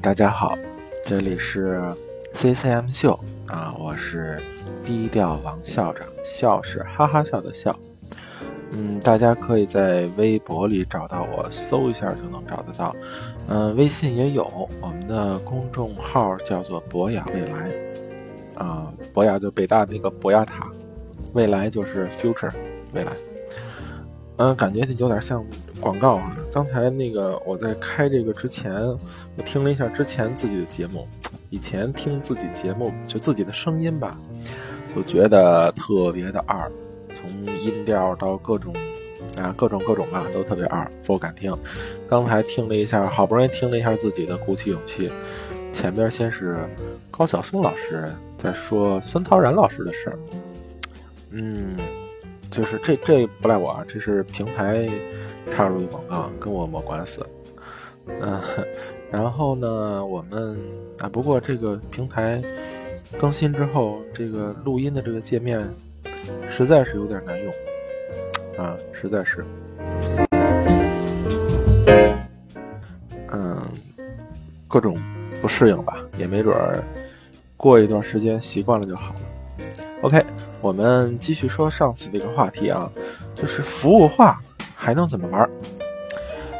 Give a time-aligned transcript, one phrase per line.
[0.00, 0.56] 大家好，
[1.04, 1.82] 这里是
[2.32, 4.40] CCM 秀啊，我是
[4.84, 7.74] 低调王校长，笑是哈哈笑的笑。
[8.70, 12.94] 嗯，大家可以在微博里找到我，搜一下就能找得到。
[13.48, 17.72] 嗯，微信也有，我们的公众号叫做博雅未来
[18.54, 20.70] 啊，博雅就北大那个博雅塔，
[21.32, 22.52] 未来就是 future
[22.92, 23.12] 未来。
[24.36, 25.44] 嗯，感觉有点像
[25.80, 26.36] 广告啊。
[26.52, 28.72] 刚才那个我在开这个之前，
[29.36, 31.06] 我听了一下之前自己的节目，
[31.50, 34.16] 以前听自己节目就自己的声音吧，
[34.94, 36.70] 就觉得特别的二，
[37.14, 38.74] 从音调到各种
[39.36, 41.56] 啊各种各种啊都特别二，不敢听。
[42.08, 45.12] 刚才听了一下，好不容易听了一下自己的鼓起勇气，
[45.72, 46.58] 前边先是
[47.10, 50.18] 高晓松老师在说孙涛然老师的事儿，
[51.30, 51.76] 嗯。
[52.50, 54.88] 就是这这不赖我啊，这是平台
[55.50, 57.22] 插入的广告，跟我没关系。
[58.06, 58.40] 嗯，
[59.10, 60.58] 然后呢，我们
[60.98, 62.42] 啊，不过这个平台
[63.18, 65.62] 更新之后，这个录音的这个界面
[66.48, 67.52] 实在是有点难用
[68.56, 69.44] 啊，实在是。
[73.30, 73.60] 嗯，
[74.66, 74.98] 各种
[75.42, 76.82] 不适应吧，也没准儿
[77.56, 79.20] 过一段时间习惯了就好了。
[80.02, 80.24] OK。
[80.60, 82.90] 我们继续说上次这个话题啊，
[83.34, 84.40] 就是服务化
[84.74, 85.48] 还能怎么玩？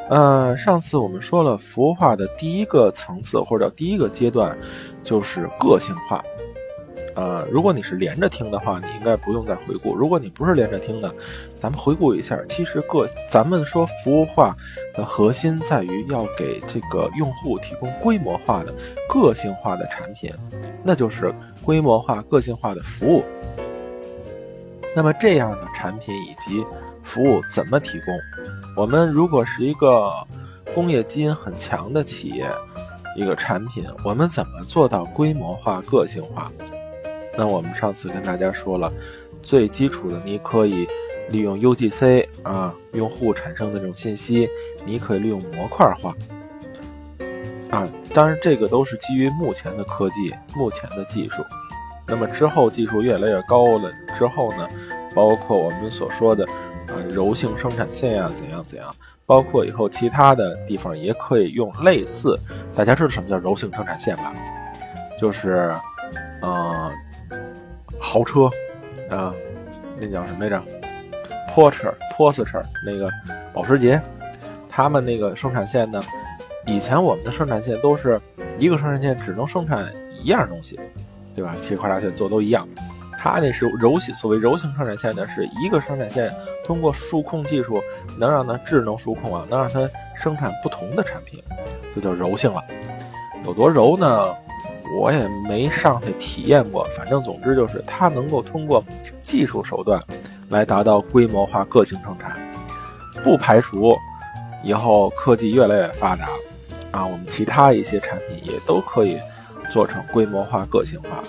[0.09, 4.57] 呃，上次我们说了服务化的第一个层次或者第一个阶段
[5.05, 6.25] 就是个性化。
[7.15, 11.13] 呃，如果你是连着听的话，你应该不用再回顾；如果你不是连着听的，
[11.59, 12.39] 咱们回顾一下。
[12.49, 14.57] 其实个咱们说服务化
[14.95, 18.73] 的核心在于要给这个用户提供规模化的、
[19.09, 20.33] 个性化的产品，
[20.85, 23.25] 那就是规模化、个性化的服务。
[24.99, 26.67] 那么这样的产品以及
[27.05, 28.19] 服务怎么提供？
[28.77, 30.11] 我们如果是一个
[30.75, 32.51] 工业基因很强的企业，
[33.15, 36.51] 一个产品，我们怎么做到规模化、个性化？
[37.37, 38.92] 那我们上次跟大家说了，
[39.41, 40.85] 最基础的，你可以
[41.29, 44.48] 利用 UGC 啊，用户产生的这种信息，
[44.85, 46.13] 你可以利用模块化
[47.70, 47.87] 啊。
[48.13, 51.45] 当然，这个都是基于目前的科技、目前的技术。
[52.08, 54.67] 那么之后技术越来越高了之后呢，
[55.14, 56.45] 包括我们所说的
[56.86, 58.92] 啊柔性生产线呀怎样怎样，
[59.27, 62.39] 包括以后其他的地方也可以用类似，
[62.74, 64.35] 大家知道什么叫柔性生产线吧？
[65.20, 65.74] 就是，
[66.41, 66.91] 呃，
[68.01, 68.48] 豪车，
[69.11, 69.35] 啊，
[70.01, 70.63] 那叫什么来着
[71.51, 73.11] ？Porsche，Porsche 那个
[73.52, 74.01] 保时捷，
[74.69, 76.01] 他们那个生产线呢，
[76.64, 78.20] 以前我们的生产线都是
[78.58, 79.92] 一个生产线只能生产
[80.23, 80.79] 一样东西。
[81.39, 81.55] 对吧？
[81.61, 82.67] 其实跨大线做都一样，
[83.17, 86.35] 它那是柔性，所谓柔性生产线呢，是一个生产线
[86.65, 87.81] 通过数控技术
[88.19, 89.89] 能让它智能数控啊，能让它
[90.21, 91.41] 生产不同的产品，
[91.95, 92.61] 就叫柔性了。
[93.45, 94.35] 有多柔呢？
[94.99, 98.83] 我也没上去体验过，反正总之就是它能够通过
[99.23, 100.03] 技术手段
[100.49, 102.37] 来达到规模化个性生产，
[103.23, 103.97] 不排除
[104.65, 106.31] 以后科技越来越发达
[106.91, 109.19] 啊，我们其他一些产品也都可以。
[109.70, 111.23] 做成规模化、个性化。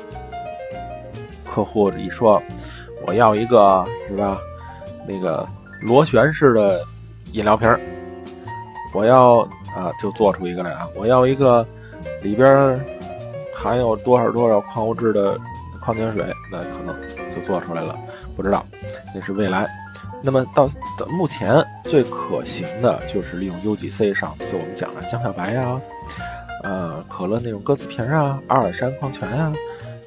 [1.46, 2.42] 客户一说，
[3.06, 4.40] 我要一个是吧？
[5.08, 5.48] 那个
[5.82, 6.82] 螺旋式的
[7.32, 7.80] 饮料瓶儿，
[8.94, 9.40] 我要
[9.76, 10.88] 啊，就做出一个来啊！
[10.96, 11.66] 我要一个
[12.22, 12.80] 里边
[13.54, 15.38] 含有多少多少矿物质的
[15.82, 16.96] 矿泉水，那可能
[17.36, 17.98] 就做出来了。
[18.36, 18.64] 不知道，
[19.16, 19.68] 那是未来。
[20.22, 20.70] 那么到
[21.08, 25.80] 目前最可行的就是利用 UGC 上次我们讲的江小白呀。
[26.64, 29.54] 呃，可乐那种歌词瓶啊，阿尔山矿泉啊，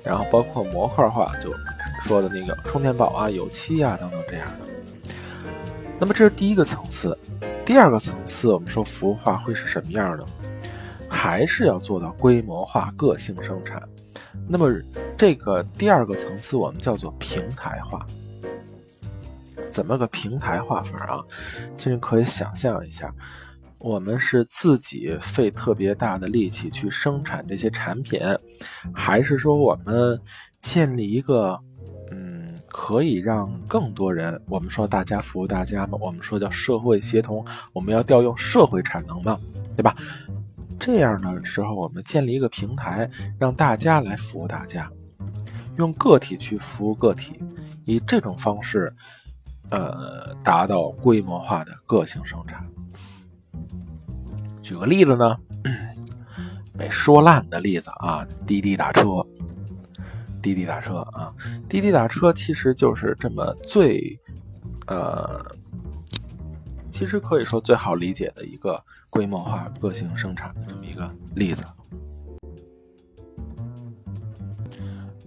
[0.03, 1.55] 然后包括模块化，就
[2.05, 5.15] 说的那个充电宝啊、油漆啊等等这样的。
[5.99, 7.17] 那么这是第一个层次，
[7.65, 10.27] 第二个层次，我们说服务化会是什么样的？
[11.09, 13.83] 还是要做到规模化、个性生产。
[14.49, 14.69] 那么
[15.17, 18.05] 这个第二个层次，我们叫做平台化。
[19.71, 21.23] 怎么个平台化法啊？
[21.77, 23.15] 其实可以想象一下。
[23.83, 28.21] 我们是自己费特别大的力气去生产这些产品，
[28.95, 30.19] 还是说我们
[30.61, 31.59] 建立一个，
[32.13, 39.37] 嗯，可以让更多人，我们说大家服务大家嘛，我们说叫社会协同，我们要调用社会产能嘛，
[39.77, 39.97] 对吧？
[40.79, 44.89] 这样的时候，我们建立一个平台，让大家来服务大家，
[45.77, 47.33] 用个体去服务个体，
[47.84, 48.95] 以这种方式，
[49.71, 52.65] 呃，达到规模化的个性生产。
[54.72, 55.36] 举个例子呢，
[56.78, 59.22] 被说烂的例子啊，滴滴打车，
[60.41, 61.30] 滴滴打车啊，
[61.69, 64.19] 滴滴打车其实就是这么最
[64.86, 65.45] 呃
[66.91, 71.63] 其实可以说最好理解的一个规模化个性生产的这么一个例子。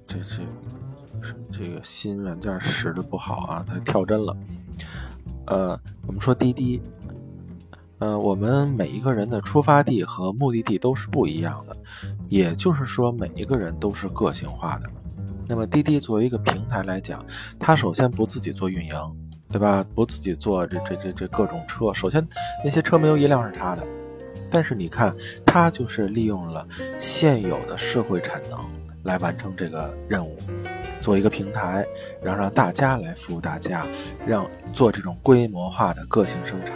[0.08, 4.36] 这这，这个新软件使得不好啊，它跳帧了。
[5.46, 6.82] 呃，我们说滴滴。
[8.00, 11.76] 呃，我们每一个人的出发地和目的地都是不一样的，
[12.28, 14.90] 也就是说，每一个人都是个性化的。
[15.48, 17.24] 那么滴滴作为一个平台来讲，
[17.58, 18.94] 它首先不自己做运营，
[19.50, 19.86] 对吧？
[19.96, 22.28] 不自己做这这这这各种车，首先
[22.64, 23.84] 那些车没有一辆是他的。
[24.52, 25.16] 但是你看，
[25.46, 26.68] 它就是利用了
[27.00, 28.60] 现有的社会产能
[29.04, 30.38] 来完成这个任务，
[31.00, 31.86] 做一个平台，
[32.22, 33.86] 然后让大家来服务大家，
[34.26, 36.74] 让做这种规模化的个性生产，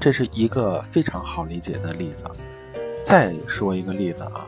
[0.00, 2.24] 这是一个非常好理解的例子。
[3.02, 4.46] 再说一个例子啊，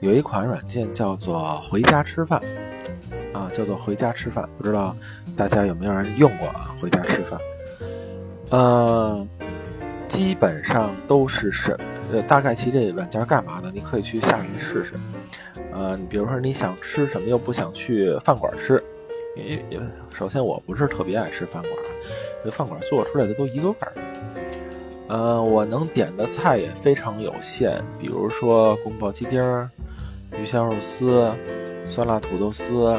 [0.00, 2.40] 有一款软件叫做“回家吃饭”，
[3.34, 4.96] 啊，叫做“回家吃饭”，不知道
[5.36, 7.40] 大家有没有人用过啊？“回家吃饭”，
[8.50, 9.28] 嗯。
[10.06, 11.76] 基本上都是什
[12.12, 13.68] 呃，大概其这软件干嘛的？
[13.72, 14.92] 你可以去下来试试。
[15.72, 18.80] 呃，你比如说你想吃什么又不想去饭馆吃，
[19.34, 19.86] 因为
[20.16, 21.72] 首先我不是特别爱吃饭馆，
[22.44, 23.92] 这饭馆做出来的都一个味儿。
[25.08, 29.40] 呃，我能点的菜也非常有限，比如说宫保鸡丁、
[30.38, 31.30] 鱼香肉丝、
[31.86, 32.98] 酸辣土豆丝，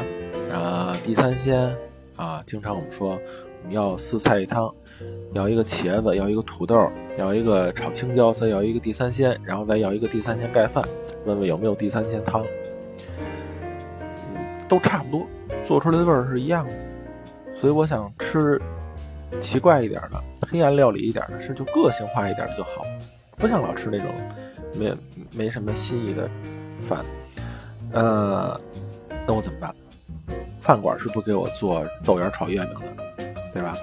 [0.50, 1.74] 呃，地三鲜
[2.16, 4.72] 啊，经常我们说我们要四菜一汤。
[5.32, 10.82] 要一个茄子，要一个土豆，要一个炒青椒，再要一个地三鲜，然后再要一个地三鲜盖饭。
[11.26, 12.42] 问问有没有地三鲜汤？
[14.34, 15.26] 嗯，都差不多，
[15.66, 16.72] 做出来的味儿是一样的。
[17.60, 18.58] 所以我想吃
[19.38, 22.86] 奇怪一点的、黑暗料理一点的，是就个性化一点的就好，
[23.36, 24.06] 不想老吃那种
[24.74, 24.94] 没
[25.32, 26.28] 没什么新意的
[26.80, 27.04] 饭。
[27.92, 28.60] 呃，
[29.26, 29.74] 那我怎么办？
[30.60, 33.76] 饭馆是不给我做豆芽炒月饼的，对吧？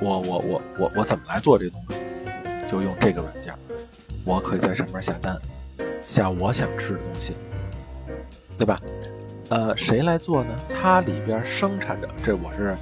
[0.00, 1.96] 我我我我我怎么来做这东西？
[2.70, 3.54] 就用这个软件，
[4.24, 5.38] 我可以在上面下单，
[6.06, 7.34] 下我想吃的东西，
[8.58, 8.80] 对吧？
[9.50, 10.56] 呃，谁来做呢？
[10.80, 12.74] 它里边生产者，这我是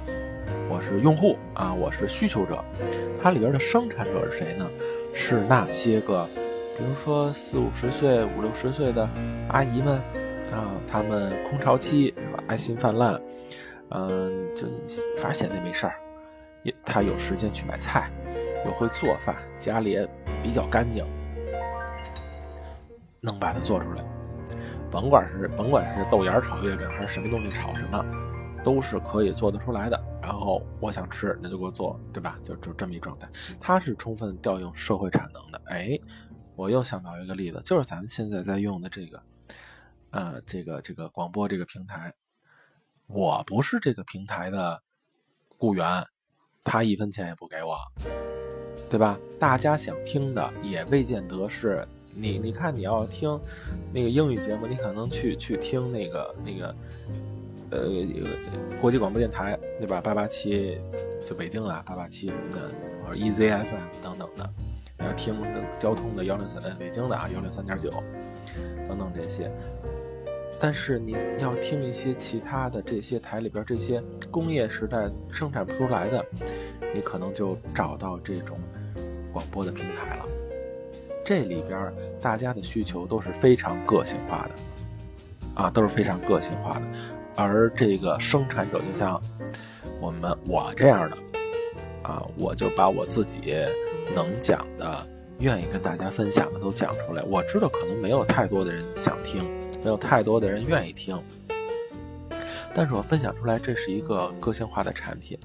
[0.73, 2.57] 我是用户啊，我是需求者。
[3.21, 4.67] 它里边的生产者是谁呢？
[5.13, 6.27] 是那些个，
[6.75, 9.07] 比如说四五十岁、五六十岁的
[9.49, 9.97] 阿姨们
[10.51, 12.43] 啊，他们空巢期是吧？
[12.47, 13.21] 爱心泛滥，
[13.91, 14.65] 嗯，就
[15.19, 15.93] 反正闲着没事儿。
[16.63, 18.09] 也他有时间去买菜，
[18.65, 20.09] 又会做饭，家里也
[20.41, 21.05] 比较干净，
[23.21, 24.03] 能把它做出来。
[24.89, 28.03] 甭管是甭管是豆芽炒月饼还是什么东西炒什么，
[28.63, 30.03] 都是可以做得出来的。
[30.23, 32.39] 然后我想吃，那就给我做，对吧？
[32.45, 33.29] 就就这么一状态。
[33.59, 35.61] 它是充分调用社会产能的。
[35.65, 35.99] 哎，
[36.55, 39.21] 我又想到一个例子，就是咱们现在在用的这个，
[40.11, 42.13] 呃，这个这个广播这个平台，
[43.07, 44.81] 我不是这个平台的
[45.57, 46.05] 雇员。
[46.63, 47.77] 他一分钱也不给我，
[48.89, 49.19] 对吧？
[49.37, 51.85] 大家想听的也未见得是
[52.15, 52.39] 你。
[52.39, 53.37] 你看，你要听
[53.93, 56.73] 那个英语节目，你可能去去听那个那个
[57.73, 59.99] 呃国际广播电台，对吧？
[59.99, 60.77] 八八七
[61.27, 62.59] 就北京啊，八八七什么的，
[63.03, 63.65] 或者 EZFM
[64.01, 64.49] 等等的。
[64.99, 65.35] 要听
[65.79, 67.89] 交通的幺零三，北京的啊幺零三点九
[68.87, 69.51] 等等这些。
[70.59, 76.25] 但是你要听一些其他的这些台里边这些工业时代生产不出来的，
[76.93, 78.57] 你可能就找到这种
[79.33, 80.25] 广播的平台了。
[81.25, 86.81] 这里边大家的需求都是非常个性化的，啊，都是非常个性化的。
[87.35, 89.21] 而这个生产者就像
[89.99, 91.17] 我们我这样的，
[92.03, 93.55] 啊，我就把我自己
[94.13, 95.07] 能讲的、
[95.39, 97.23] 愿意跟大家分享的都讲出来。
[97.23, 99.43] 我知道可能没有太多的人想听。
[99.83, 101.21] 没有太多的人愿意听，
[102.73, 105.37] 但是我分享出来，这是一个个性化的产品，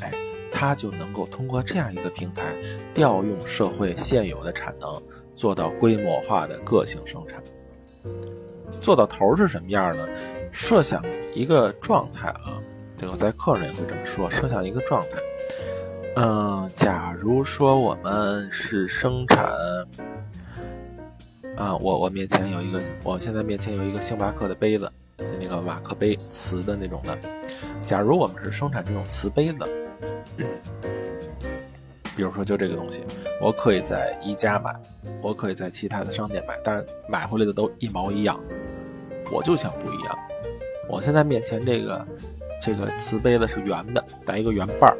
[0.00, 0.12] 哎，
[0.50, 2.56] 它就能够通过这样一个平台，
[2.92, 5.00] 调用社会现有的产能，
[5.36, 7.40] 做到规模化的个性生产。
[8.80, 10.08] 做到头是什么样呢？
[10.52, 11.02] 设想
[11.34, 12.58] 一个状态啊，
[12.96, 14.30] 这个在客人也会这么说。
[14.30, 15.18] 设想一个状态，
[16.16, 19.52] 嗯，假如说我们是生产。
[21.56, 24.92] 啊，我我面前有一个，我现在面前有一个星巴克的杯子，
[25.40, 27.16] 那个瓦克杯，瓷的那种的。
[27.80, 29.64] 假如我们是生产这种瓷杯子，
[32.14, 33.02] 比如说就这个东西，
[33.40, 34.76] 我可以在宜家买，
[35.22, 38.38] 我可以在其他的商店买，但是买回来的都一毛一样。
[39.32, 40.18] 我就想不一样。
[40.88, 42.06] 我现在面前这个
[42.62, 44.96] 这个瓷杯子是圆的，带一个圆瓣儿，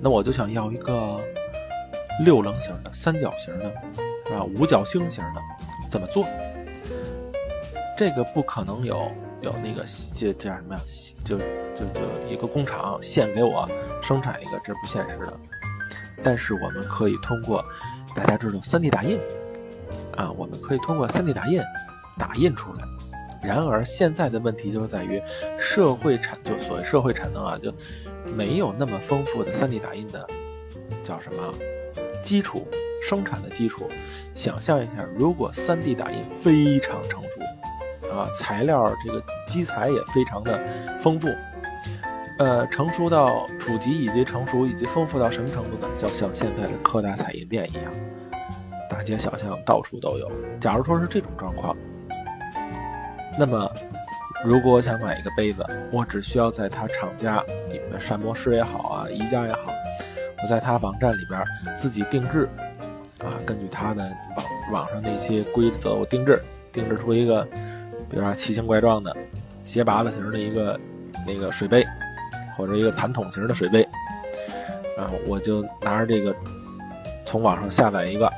[0.00, 1.20] 那我就想要一个
[2.24, 3.64] 六棱形的、三角形的，
[4.26, 4.44] 是吧？
[4.56, 5.40] 五角星形的。
[5.90, 6.26] 怎么做？
[7.96, 9.10] 这个不可能有
[9.40, 9.84] 有那个
[10.14, 10.80] 这这样什么呀？
[11.24, 13.68] 就就就一个工厂现给我
[14.02, 15.40] 生产一个，这不现实的。
[16.22, 17.64] 但是我们可以通过
[18.14, 19.18] 大家知道 3D 打印
[20.14, 21.62] 啊，我们可以通过 3D 打印
[22.18, 22.84] 打印出来，
[23.42, 25.22] 然而现在的问题就是在于
[25.58, 27.72] 社会产就所谓社会产能啊，就
[28.36, 30.26] 没有那么丰富的 3D 打印的
[31.04, 31.54] 叫什么
[32.22, 32.66] 基础
[33.02, 33.88] 生产的基础。
[34.34, 40.58] 想象一下，如果 3D 打印非常成熟啊，材料这个基材也非常的
[41.00, 41.28] 丰富，
[42.38, 45.88] 呃，成熟到普及以及成熟以及丰富到什么程度呢？
[45.94, 47.92] 就像现在的柯达彩印店一样，
[48.90, 50.30] 大街小巷到处都有。
[50.60, 51.76] 假如说是这种状况。
[53.38, 53.72] 那么，
[54.44, 57.40] 如果我想买一个杯子，我只需要在它厂家
[57.70, 59.72] 里面，膳魔师也好啊，宜家也好，
[60.42, 61.40] 我在它网站里边
[61.76, 62.48] 自己定制，
[63.18, 64.02] 啊，根据它的
[64.36, 66.42] 网网上那些规则，我定制，
[66.72, 67.44] 定制出一个，
[68.10, 69.16] 比如说奇形怪状的
[69.64, 70.78] 斜拔子型的一个
[71.24, 71.86] 那个水杯，
[72.56, 73.86] 或者一个弹筒型的水杯，
[74.96, 76.34] 然后我就拿着这个
[77.24, 78.28] 从网上下载一个，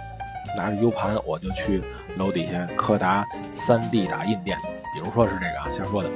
[0.59, 1.83] 拿着 U 盘，我就去
[2.19, 3.27] 楼底下柯达
[3.57, 4.59] 3D 打印店。
[4.93, 6.11] 比如说是这个啊，瞎说的，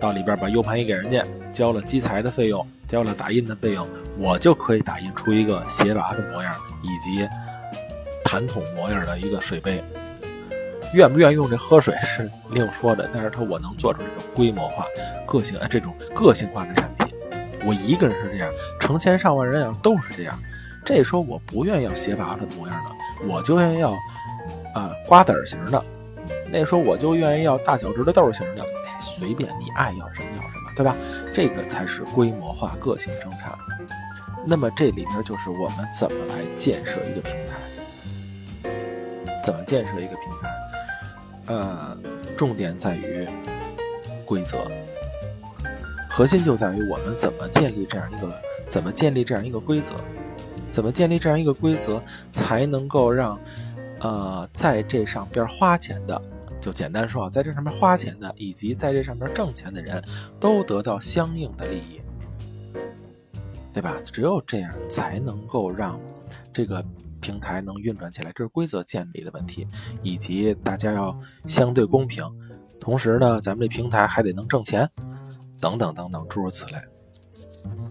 [0.00, 3.86] 到里边把 U 盘一给人家，交了机材的费用，交了打印的费用，
[4.18, 7.28] 我就可以打印出一个斜拔的模样以及
[8.24, 9.82] 弹筒模样的一个水杯。
[10.94, 14.86] 愿不愿意用这喝水是另说的，但是它我能做出这种规模化、
[15.26, 17.14] 个性哎这种个性化的产品。
[17.66, 18.48] 我一个人是这样，
[18.80, 20.38] 成千上万人要都是这样。
[20.84, 23.90] 这时候我不愿意要斜拔子模样的，我就愿意要
[24.74, 25.84] 啊瓜子型的。
[26.50, 30.96] 那时候我就愿意要大小直的豆型的，哎，随便你爱要什么要什么，对吧？
[31.34, 33.52] 这个才是规模化、个性生产。
[34.46, 38.70] 那么这里面就是我们怎么来建设一个平台？
[39.44, 40.48] 怎么建设一个平台？
[41.46, 41.96] 呃，
[42.36, 43.26] 重点在于
[44.24, 44.58] 规则，
[46.08, 48.32] 核心就在于我们怎么建立这样一个，
[48.68, 49.94] 怎么建立这样一个规则，
[50.72, 53.38] 怎么建立这样一个规则，才能够让
[54.00, 56.20] 呃在这上边花钱的。
[56.66, 60.02] 就简单说啊，在这上面花钱的，以及在这上面挣钱的人，
[60.40, 62.00] 都得到相应的利益，
[63.72, 64.00] 对吧？
[64.02, 65.96] 只有这样才能够让
[66.52, 66.84] 这个
[67.20, 68.32] 平台能运转起来。
[68.34, 69.64] 这是规则建立的问题，
[70.02, 72.24] 以及大家要相对公平。
[72.80, 74.90] 同时呢，咱们这平台还得能挣钱，
[75.60, 76.72] 等等等等，诸如此类。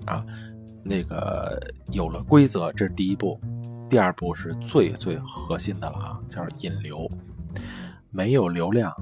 [0.06, 0.26] 啊，
[0.84, 1.58] 那个
[1.94, 3.40] 有了规则，这是第一步。
[3.90, 7.10] 第二步是最最核心的了啊，叫引流。
[8.16, 8.96] 没有流量，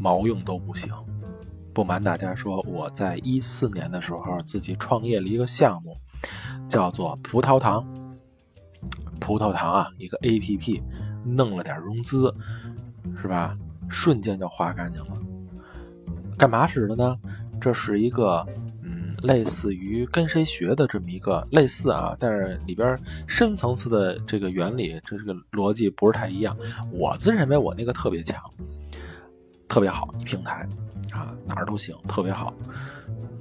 [0.00, 0.92] 毛用都不行。
[1.72, 5.96] 不瞒大家说，我在一四年的时候自己创业了一个项目，
[6.68, 7.86] 叫做葡萄糖。
[9.20, 10.82] 葡萄糖啊，一个 A P P，
[11.24, 12.34] 弄了点融资，
[13.20, 13.56] 是吧？
[13.88, 15.16] 瞬间就花干净了。
[16.36, 17.16] 干嘛使的呢？
[17.60, 18.44] 这是一个。
[19.22, 26.56] 类似于跟谁学的这么一个类似啊，但是里边深层次的这个原理，这是个逻辑不是太一样。
[26.90, 28.38] 我自认为我那个特别强，
[29.68, 30.68] 特别好一平台
[31.12, 32.52] 啊，哪儿都行，特别好。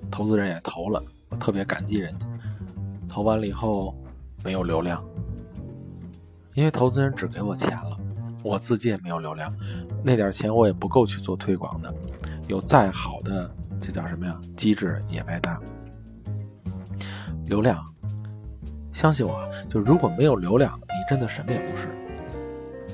[0.10, 2.26] 投资人也投了，我特别感激人家。
[3.08, 3.48] 投完了。
[3.48, 3.96] 以后
[4.44, 5.04] 没有流量，
[6.54, 7.98] 因为投资人只给我钱了，
[8.44, 9.54] 我自己也没有流量，
[10.04, 11.94] 那点钱我也不够去做推广的。
[12.48, 13.50] 有再好的。
[13.82, 14.40] 这叫什么呀？
[14.56, 15.60] 机制也白搭。
[17.48, 17.84] 流量，
[18.94, 21.88] 相信我，就如果没有流量，你真的什么也不是。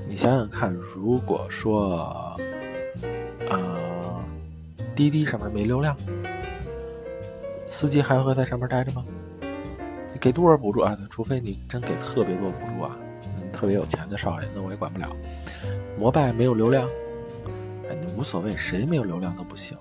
[0.09, 2.35] 你想想看，如果说，
[3.49, 4.23] 呃，
[4.95, 5.95] 滴滴上面没流量，
[7.67, 9.03] 司机还会在上面待着吗？
[10.13, 10.97] 你给多少补助啊？
[11.09, 12.97] 除非你真给特别多补助啊，
[13.51, 15.07] 特别有钱的少爷，那我也管不了。
[15.99, 16.87] 摩拜没有流量，
[17.89, 19.77] 哎，你无所谓，谁没有流量都不行。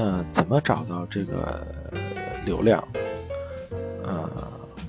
[0.00, 1.62] 呃，怎么找到这个
[2.46, 2.82] 流量？
[4.02, 4.30] 呃，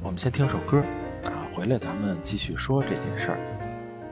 [0.02, 0.78] 我们先听首歌
[1.26, 3.38] 啊，回来咱们继续说这件事儿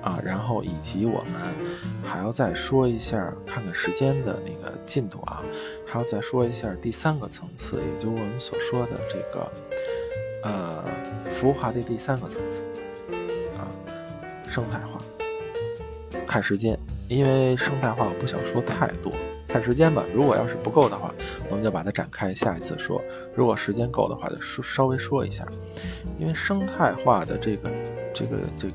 [0.01, 1.56] 啊，然后以及我们
[2.03, 5.41] 还要再说一下，看看时间的那个进度啊，
[5.88, 9.51] 还要再说一下第三个层次，也就是我们所说的这个
[10.44, 10.84] 呃
[11.32, 12.62] 服务化的第三个层次
[13.58, 13.63] 啊，
[14.50, 15.00] 生态化。
[16.27, 16.77] 看时间，
[17.08, 19.13] 因为生态化我不想说太多。
[19.50, 21.12] 看时间吧，如果要是不够的话，
[21.50, 23.01] 我们就把它展开，下一次说。
[23.36, 25.44] 如果时间够的话，就说稍微说一下，
[26.20, 27.70] 因为生态化的这个、
[28.13, 28.74] 这个、这个、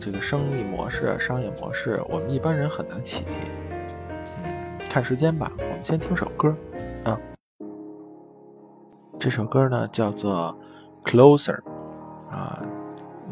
[0.00, 3.34] 这个生意模式、商业模式，我们一般人很难企及。
[4.42, 6.52] 嗯，看时间吧，我们先听首歌
[7.04, 7.16] 啊。
[9.20, 10.52] 这首歌呢叫做
[11.08, 11.58] 《Closer》，
[12.28, 12.60] 啊，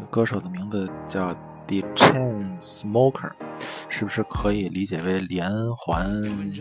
[0.09, 1.35] 歌手的名字叫。
[1.69, 3.29] The chain smoker，
[3.88, 6.10] 是不是可以理解为连环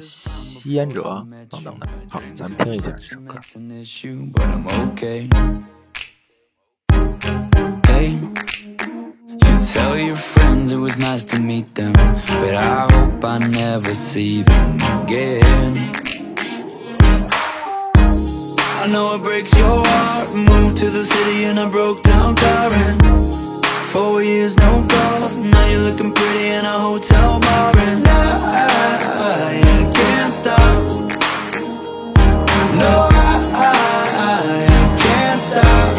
[0.01, 1.88] 吸烟者等等的？
[2.10, 3.39] 好，咱们听一下这首歌。
[9.74, 14.77] Tell your friends it was nice to meet them, but I hope I never see them
[15.03, 15.91] again.
[18.84, 20.29] I know it breaks your heart.
[20.36, 23.01] Moved to the city in a broke down car and
[23.92, 25.37] four years no calls.
[25.37, 28.21] Now you're looking pretty in a hotel bar and I,
[29.25, 30.76] I can't stop.
[32.80, 33.78] No, I, I,
[34.28, 35.97] I can't stop.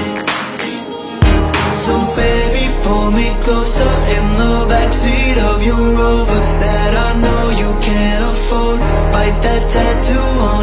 [1.83, 7.69] So baby, pull me closer in the backseat of your Rover that I know you
[7.81, 8.79] can't afford.
[9.11, 10.38] Bite that tattoo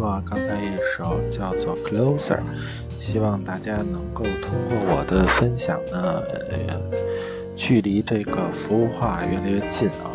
[0.00, 2.38] 说，刚才一首叫做《Closer》，
[2.98, 6.80] 希望大家能够通过我的分享呢，呃，
[7.54, 10.08] 距离这个服务化越来越近啊。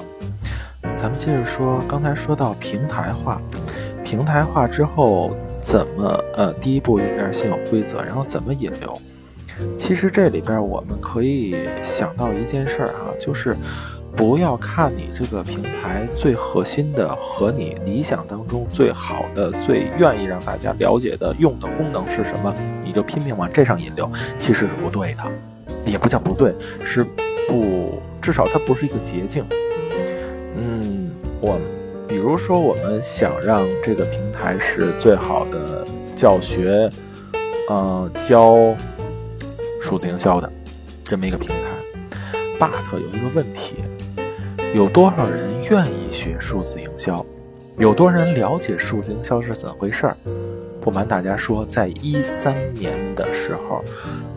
[0.97, 3.39] 咱们接着说，刚才说到平台化，
[4.03, 8.99] 平台化之后怎么呃，第一步应该是先有规则，然后怎么引流。
[9.77, 13.55] 其实这里边我们可以想到一件事儿哈，就是
[14.15, 25.23] 不要看你这个平台最核心的和你理想当中最好的、最愿意让大家了解的用的功能是什么，你就拼命往这上引流，其实是不对的，
[25.85, 27.03] 也不叫不对，是
[27.47, 29.43] 不，至少它不是一个捷径。
[30.57, 31.59] 嗯，我
[32.07, 36.89] 比如说我们想让这个平台是最好的教学，
[37.67, 38.55] 呃，教
[39.81, 40.49] 数字营销的
[41.03, 41.55] 这么一个平台
[42.57, 43.83] ，but 有一个问题，
[44.75, 47.25] 有多少人愿意学数字营销？
[47.77, 50.17] 有多少人了解数字营销是怎么回事儿？
[50.81, 53.81] 不瞒大家说，在一三年的时候，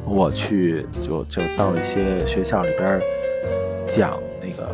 [0.04, 3.00] 我去就就到一些学校里边
[3.88, 4.72] 讲那个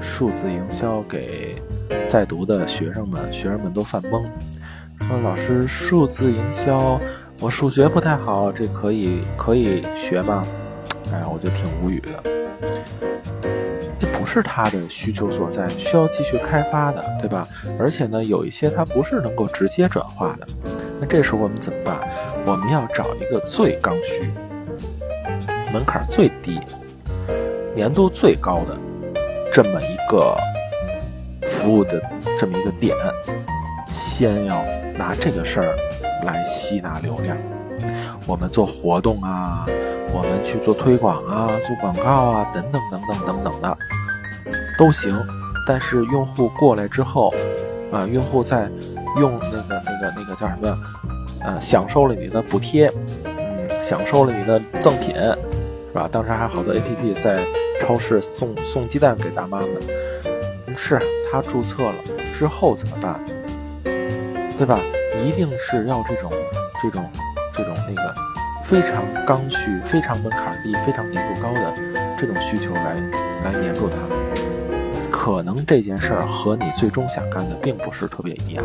[0.00, 1.54] 数字营销给
[2.08, 4.24] 在读的学生们，学生们都犯懵，
[5.06, 7.00] 说老师数字营销，
[7.38, 10.42] 我数学不太好，这可以可以学吗？
[11.12, 13.13] 哎，我就挺无语的。
[14.34, 17.46] 是他的需求所在，需要继续开发的，对吧？
[17.78, 20.46] 而且呢，有一些它不是能够直接转化的。
[20.98, 21.96] 那这时候我们怎么办？
[22.44, 24.32] 我们要找一个最刚需、
[25.72, 26.58] 门槛最低、
[27.76, 28.76] 年度最高的
[29.52, 30.36] 这么一个
[31.46, 32.02] 服务的
[32.36, 32.96] 这么一个点，
[33.92, 34.64] 先要
[34.98, 35.76] 拿这个事儿
[36.24, 37.36] 来吸纳流量。
[38.26, 39.64] 我们做活动啊，
[40.12, 43.78] 我们去做推广啊，做广告啊，等等等等等等的
[44.78, 45.18] 都行。
[45.66, 47.32] 但是用户过来之后，
[47.90, 48.68] 啊、用户在
[49.18, 50.78] 用那个那个那个叫什么，
[51.40, 52.92] 呃，享受了你的补贴，
[53.24, 56.06] 嗯，享受了你的赠品，是吧？
[56.12, 57.46] 当时还好多 APP 在
[57.80, 59.68] 超市送送鸡蛋给大妈们，
[60.76, 61.00] 是
[61.32, 61.94] 他注册了
[62.34, 63.18] 之后怎么办？
[64.58, 64.78] 对吧？
[65.24, 66.30] 一定是要这种
[66.82, 67.08] 这种
[67.54, 68.14] 这种那个
[68.62, 71.74] 非常刚需、非常门槛低、非常粘度高的
[72.18, 72.94] 这种需求来
[73.44, 73.96] 来黏住他。
[75.24, 78.62] 可能这件事儿和你最终想干的并不是特别一样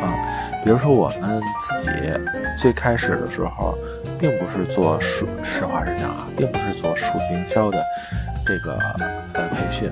[0.00, 0.14] 啊。
[0.62, 1.90] 比如说我们自己
[2.56, 3.76] 最开始的时候，
[4.20, 7.84] 并不是做数，实话实讲啊，并不是做数字营销的
[8.46, 8.78] 这个
[9.32, 9.90] 呃培训，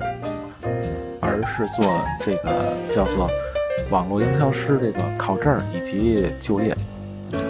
[1.19, 3.29] 而是做这个叫做
[3.89, 6.73] 网络营销师这个考证以及就业，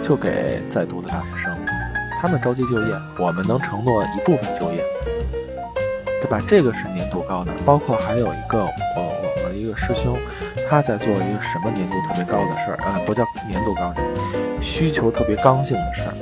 [0.02, 1.56] 就给在读的大学生，
[2.20, 4.84] 他们着急就业，我们能承诺一部分就业，
[6.20, 6.38] 对吧？
[6.46, 10.18] 这个是粘度高的，包括还有一个我我我的一个师兄，
[10.68, 13.94] 他在做一个什么粘度特别高的事儿啊、不叫粘度高，
[14.60, 16.14] 需求特别刚性的事儿。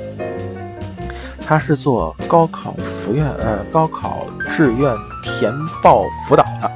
[1.45, 6.67] 他是做高考复院呃高考志愿填报辅导的，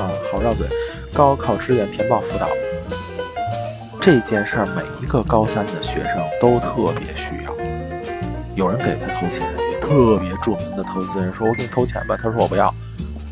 [0.00, 0.66] 啊，好绕嘴，
[1.12, 2.48] 高考志愿填报辅导
[4.00, 7.52] 这件事儿，每一个高三的学生都特别需要。
[8.54, 9.48] 有人给他投钱，
[9.92, 12.74] 特别著名的投资人说：“我给你投钱吧。”他说：“我不要，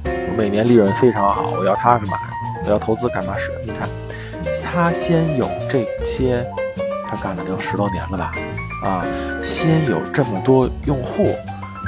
[0.04, 2.18] 我每年利润非常好，我要它干嘛？
[2.66, 3.88] 我要投资干嘛使？”你看，
[4.62, 6.46] 他先有这些，
[7.08, 8.34] 他干了得有十多年了吧？
[8.84, 9.06] 啊，
[9.40, 11.34] 先有这么多用户，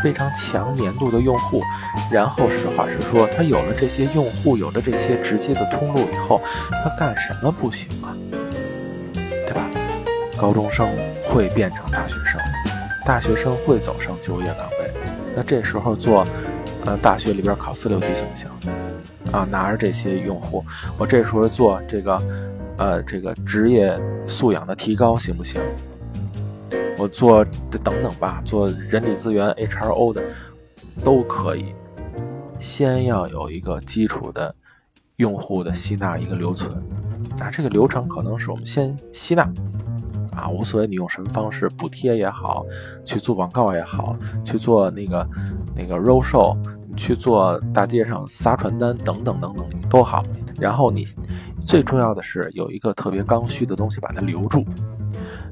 [0.03, 1.63] 非常强粘度的用户，
[2.11, 6.41] 然后实话实说，他有了这些用户，有了这些直接的通路以后，
[6.83, 8.17] 他干什么不行啊？
[9.47, 9.69] 对吧？
[10.39, 10.89] 高中生
[11.27, 12.41] 会变成大学生，
[13.05, 14.91] 大学生会走上就业岗位，
[15.35, 16.25] 那这时候做，
[16.85, 18.49] 呃，大学里边考四六级行不行？
[19.33, 20.65] 啊，拿着这些用户，
[20.99, 22.23] 我这时候做这个，
[22.77, 25.61] 呃，这个职业素养的提高行不行？
[26.97, 30.23] 我做这等等吧，做人力资源 HRO 的
[31.03, 31.75] 都可以。
[32.61, 34.55] 先要有一个基础的
[35.17, 36.71] 用户的吸纳一个留存，
[37.41, 39.51] 啊，这个流程可能是我们先吸纳，
[40.35, 42.65] 啊，无所谓你用什么方式，补贴也好，
[43.05, 45.29] 去做广告也好，去做那个
[45.77, 46.57] 那个 road show，
[46.97, 50.23] 去做大街上撒传单等等等等都好。
[50.59, 51.05] 然后你
[51.61, 54.65] 最重要的是有一个特别刚需的东西把它留住，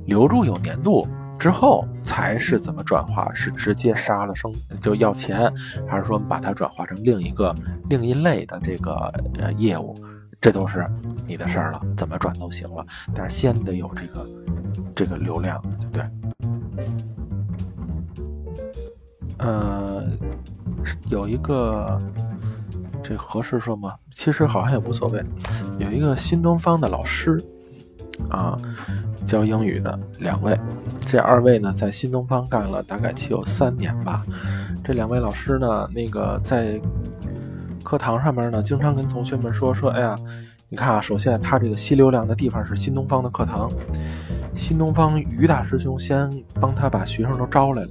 [0.06, 1.06] 留住有粘度
[1.38, 5.52] 之后，才是怎么转化，是直接杀了生就要钱，
[5.86, 7.54] 还是说把它转化成另一个
[7.88, 8.92] 另一类的这个
[9.40, 9.94] 呃业务，
[10.40, 10.86] 这都是
[11.26, 14.28] 你的事儿了，怎么转都行了，但是先得有这个
[14.94, 16.10] 这个流量，对不对？
[19.38, 20.04] 呃，
[21.08, 22.00] 有一个
[23.02, 23.94] 这合适说吗？
[24.10, 25.24] 其实好像也无所谓。
[25.78, 27.42] 有一个新东方的老师
[28.28, 28.58] 啊，
[29.26, 30.58] 教英语的两位，
[30.98, 34.24] 这二位呢在新东方干了大概起有三年吧。
[34.84, 36.78] 这两位老师呢，那个在
[37.82, 40.14] 课堂上面呢，经常跟同学们说说，哎呀，
[40.72, 43.68] 你看啊，首先他这个吸流量的地方是新东方的课堂，
[44.54, 46.30] 新东方于大师兄先
[46.60, 47.90] 帮他把学生都招来了。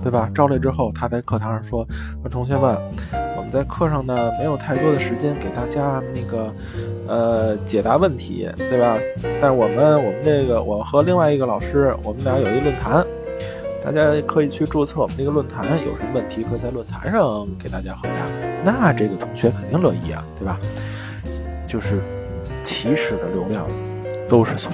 [0.00, 0.30] 对吧？
[0.32, 1.86] 招来之后，他在课堂上说
[2.22, 2.74] ：“说同学们，
[3.36, 6.54] 我们在课上呢没有太多的时间给大家那个
[7.06, 8.96] 呃解答问题，对吧？
[9.42, 13.04] 但是我们我们这个我和另外一个老师，我们俩有一论坛，
[13.84, 18.24] 大家可以去注册我们这个论坛，有什么问题可以在论坛上给大家回答。
[18.64, 20.58] 那这个同学肯定乐意啊，对吧？
[21.66, 22.00] 就是
[22.62, 23.66] 起始的流量
[24.28, 24.72] 都是从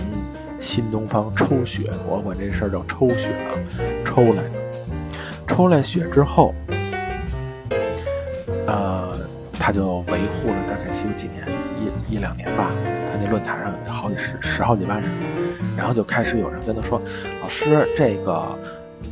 [0.58, 3.52] 新东方抽血，我管这事儿叫抽血啊，
[4.04, 4.50] 抽来的。”
[5.48, 6.54] 抽来血之后，
[8.66, 9.16] 呃，
[9.58, 11.46] 他就维护了大概其有几年，
[11.80, 12.70] 一一两年吧。
[13.10, 15.10] 他那论坛上好几十十好几万人，
[15.76, 17.00] 然后就开始有人跟他说
[17.40, 18.44] ：“老师，这个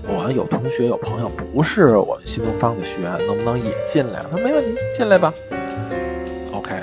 [0.07, 4.21] 我有同学有朋友不是我们新东方的学员，能不能也进来？
[4.31, 5.33] 他说没问题，进来吧。
[6.53, 6.75] OK，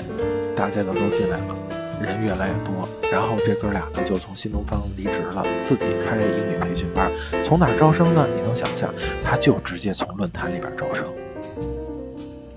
[0.56, 1.56] 大家都都进来了，
[2.02, 7.10] 人越来越多，然后这哥俩呢就从新东方离职了，自己开英语培训班。
[7.42, 8.26] 从哪儿招生呢？
[8.34, 8.92] 你能想象？
[9.22, 11.06] 他就直接从论坛里边招生，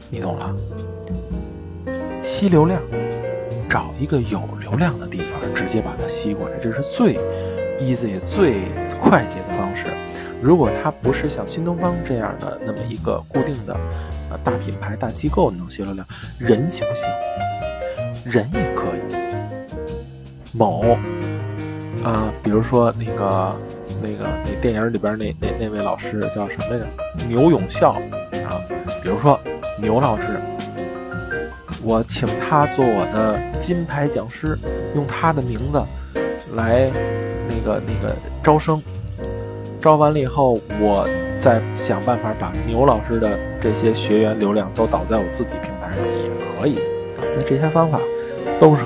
[0.09, 0.55] 你懂了？
[2.23, 2.81] 吸流量，
[3.69, 7.17] 找一个有流量的地方，直接把它吸过来，这是最
[7.79, 8.63] easy、最
[8.99, 9.85] 快捷的方式。
[10.41, 13.77] 如果它不是像新东方这样的那么一个固定的
[14.31, 16.05] 呃大品牌、大机构能吸流量，
[16.39, 17.07] 人行不行？
[18.25, 18.74] 人也。
[20.57, 20.97] 某
[22.03, 23.55] 啊、比如说那个
[24.01, 26.85] 那个那电影里边那那那位老师叫什么来着？
[27.27, 27.91] 牛永孝
[28.45, 28.61] 啊。
[29.01, 29.39] 比如说
[29.81, 30.39] 牛老师，
[31.83, 34.57] 我请他做我的金牌讲师，
[34.95, 35.81] 用他的名字
[36.53, 36.91] 来
[37.49, 38.81] 那个那个招生。
[39.81, 41.07] 招完了以后，我
[41.39, 46.79] 再想办法把牛老师的这些学员流量都导在我自己平台上也可以。
[47.35, 47.99] 那这些方法
[48.59, 48.83] 都是，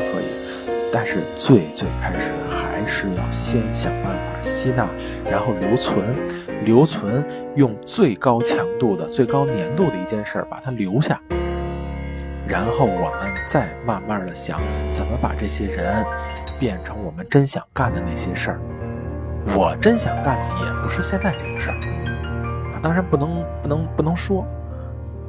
[0.91, 4.87] 但是最最开始还是要先想办法吸纳，
[5.29, 6.15] 然后留存，
[6.65, 7.23] 留存，
[7.55, 11.21] 用最高强度的、最高粘度的一件事儿把它留下，
[12.47, 14.59] 然后我们再慢慢的想
[14.91, 16.03] 怎么把这些人
[16.59, 18.59] 变成我们真想干的那些事儿。
[19.55, 21.75] 我真想干的也不是现在这个事儿
[22.73, 24.45] 啊，当然不能不能不能说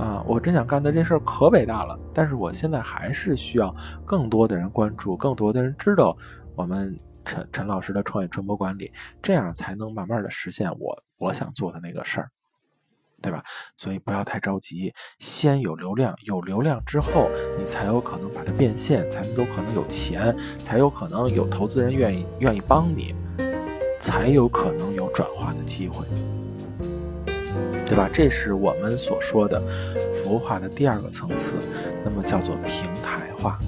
[0.00, 3.74] 啊，我真想干的这事儿可伟大了，但是我现在还是需要
[4.06, 6.16] 更多的人关注，更多的人知道
[6.56, 12.30] 我们陈陈老师的创业传播管理，这样才能慢慢的实现我我想做的那个事儿，
[13.20, 13.44] 对吧？
[13.76, 20.34] 所以不要太着急，先有流量，有流量之后，你才有可能把它变现，才有可能有钱，
[20.64, 23.14] 才有可能有投资人愿意愿意帮你。
[24.00, 26.06] 才有可能有转化的机会，
[27.86, 28.08] 对吧？
[28.12, 29.60] 这是我们所说的
[30.22, 31.54] 服务化的第二个层次，
[32.04, 33.58] 那么叫做平台化。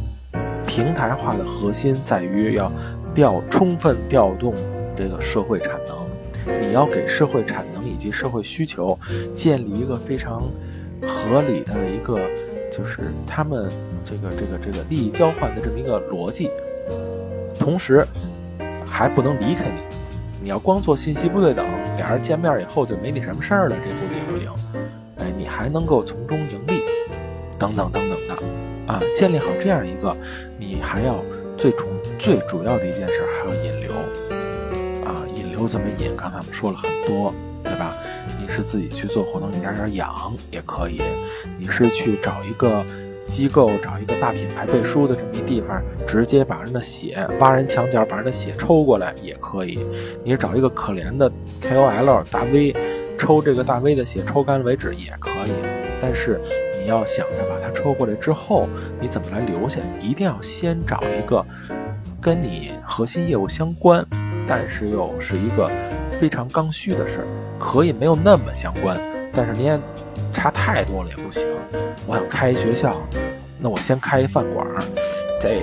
[0.67, 2.71] 平台化的核心在于要
[3.15, 4.55] 调充分调动
[4.97, 8.99] 这个社会产能，你要给社会产能以及社会需求
[9.35, 10.43] 建立一个非常
[11.07, 12.19] 合理的一个，
[12.71, 13.69] 就是他们
[14.05, 16.49] 这个这个这个利益交换的这么一个逻辑，
[17.59, 18.07] 同时
[18.87, 19.81] 还不能离开你。
[20.43, 24.51] 你要光做信息不对等，俩人见面以后就没你什么事儿了，这不灵不灵？
[25.19, 26.83] 哎，你还能够从中盈利，
[27.59, 30.17] 等等等等的，啊，建立好这样一个，
[30.59, 31.23] 你还要
[31.57, 31.87] 最主
[32.19, 33.93] 最主要的一件事还要引流，
[35.05, 36.17] 啊，引流怎么引？
[36.17, 37.95] 刚才我们说了很多，对吧？
[38.41, 41.03] 你是自己去做活动，一点点养也可以，
[41.59, 42.85] 你是去找一个。
[43.33, 49.79] 机构找一个大品牌背书的这么一地方，直接把人的血挖人墙角，把人的血抽过来也可以。
[50.23, 52.77] 你找一个可怜的 KOL 大 V，
[53.19, 55.53] 抽这个大 V 的血抽干为止也可以。
[55.99, 56.39] 但是
[56.79, 58.69] 你要想着把它抽过来之后，
[59.01, 59.81] 你怎么来留下？
[60.03, 61.43] 一定要先找一个
[62.21, 64.07] 跟你核心业务相关，
[64.47, 65.71] 但是又是一个
[66.21, 67.27] 非常刚需的事儿，
[67.59, 69.01] 可以没有那么相关，
[69.33, 69.81] 但是你也
[70.73, 71.47] 太多了也不行。
[72.07, 72.97] 我想开学校，
[73.59, 74.67] 那我先开一饭馆，
[75.39, 75.61] 这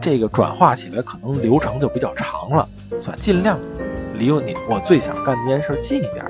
[0.00, 2.68] 这个转化起来可能流程就比较长了，
[3.02, 3.58] 算尽量
[4.14, 6.24] 离你我最想干的这件事近一点，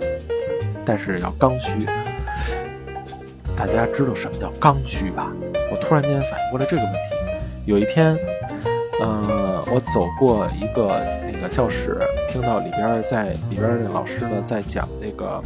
[0.83, 1.87] 但是要刚需。
[3.55, 5.31] 大家知道什么叫刚需吧？
[5.71, 6.99] 我突然间反应过来这个问题。
[7.67, 8.17] 有一天，
[9.03, 10.99] 嗯、我走过一个
[11.31, 15.43] 那个教室，听到里边在里边儿的老师呢在讲那个，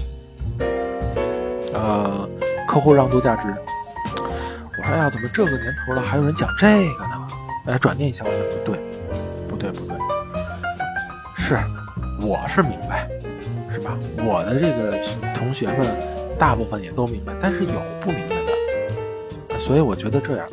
[1.75, 2.29] 呃，
[2.75, 3.47] 客户让渡价值。
[4.77, 6.67] 我说：“呀，怎么这个年头了还有人讲这
[6.99, 7.29] 个呢？”
[7.71, 8.81] 哎，转念一想，我说不对，
[9.49, 9.97] 不对，不对，
[11.37, 11.57] 是，
[12.21, 13.09] 我是明白，
[13.73, 13.97] 是吧？
[14.17, 14.99] 我的这个
[15.37, 15.87] 同学们
[16.37, 20.45] 大部分也都明白，但是有不明白的，所以我觉得这样，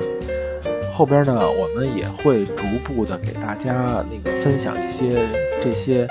[0.93, 5.27] 后边呢，我们也会逐步的给大家那个分享一些
[5.59, 6.07] 这些，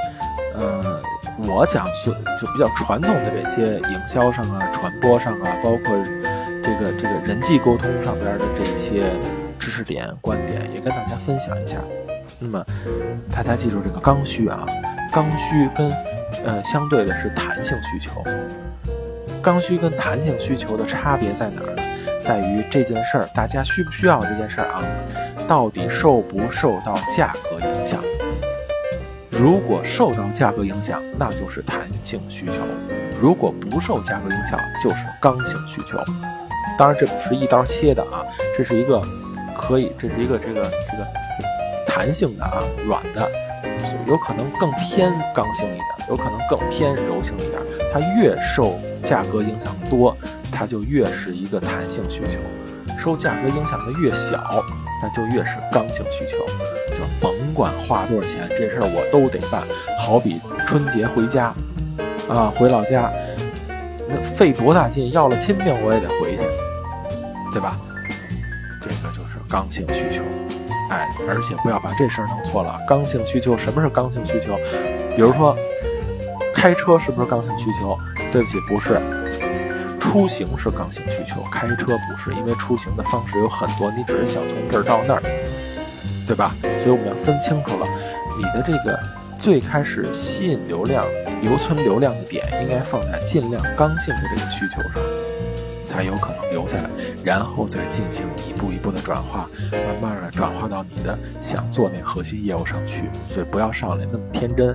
[0.57, 0.89] 呃，
[1.46, 6.05] 我讲是就比较传统的这些营销上啊、传播上啊，包括
[6.62, 9.12] 这个这个人际沟通上边的这一些
[9.59, 11.79] 知识点、观点，也跟大家分享一下。
[12.38, 12.64] 那么
[13.33, 14.66] 大家记住这个刚需啊，
[15.12, 15.90] 刚需跟
[16.44, 18.22] 呃相对的是弹性需求。
[19.42, 21.83] 刚需跟弹性需求的差别在哪儿呢？
[22.22, 24.85] 在于这件事儿大家需不需要这件事儿啊，
[25.48, 28.03] 到底受不受到价格影响？
[29.40, 32.59] 如果受到价格影响，那就是弹性需求；
[33.18, 35.96] 如果不受价格影响，就是刚性需求。
[36.79, 38.20] 当然，这不是一刀切的啊，
[38.55, 39.00] 这是一个
[39.57, 41.07] 可以，这是一个这个这个
[41.87, 43.31] 弹性的啊，软的，
[44.07, 47.59] 有可能更偏刚性一点，有可能更偏柔性一点。
[47.94, 50.14] 它越受价格影响多，
[50.53, 52.38] 它就越是一个弹性需求；
[53.03, 54.62] 受价格影响的越小，
[55.03, 56.37] 那就越是刚性需求。
[57.20, 59.62] 甭管花多少钱，这事儿我都得办。
[59.98, 61.54] 好比春节回家，
[62.28, 63.11] 啊，回老家，
[64.09, 66.42] 那费多大劲，要了亲命我也得回去，
[67.52, 67.78] 对吧？
[68.80, 70.22] 这个就是刚性需求。
[70.90, 72.76] 哎，而且不要把这事儿弄错了。
[72.88, 74.59] 刚性需求，什么是刚性需求？
[75.14, 75.56] 比如说，
[76.54, 77.96] 开车是不是刚性需求？
[78.33, 79.00] 对不起，不是。
[80.00, 85.22] 出行是刚性需求，开车不是，因为出行的方式有很多，你只是想从这儿到那儿，
[86.31, 86.55] 对吧？
[86.62, 87.87] 所以我们要分清楚了，
[88.38, 88.97] 你的这个
[89.37, 91.05] 最开始吸引流量、
[91.43, 95.03] 留存流量的点，应该放在尽量刚性的这个需求上。
[95.85, 96.88] 才有可能留下来，
[97.25, 103.11] 然后再进行一步一步的转化，慢慢的转化到你的想做那核心业务上去。
[103.29, 104.73] 所以不要上来那么天真，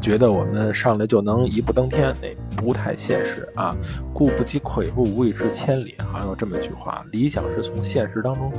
[0.00, 3.76] 觉得我们上来就能一步登天，那不太现实啊！
[4.14, 7.04] 故不及跬步，无以至千里，好像有这么一句话。
[7.12, 8.50] 理想是从现实当中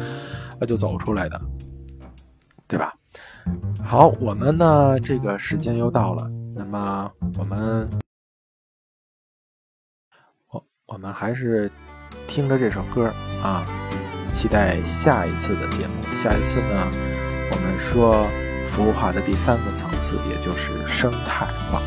[0.60, 1.42] 啊就走出来的，
[2.68, 2.94] 对吧？
[3.86, 7.90] 好，我们呢这个时间又到了，那么我们
[10.50, 11.72] 我我们还是。
[12.26, 13.08] 听着这首歌
[13.42, 13.66] 啊，
[14.34, 15.94] 期待下一次的节目。
[16.12, 16.88] 下一次呢，
[17.52, 18.28] 我们说
[18.70, 21.82] 服务化的第三个层次，也就是生态化。